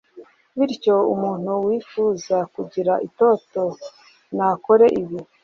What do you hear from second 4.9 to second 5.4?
ibi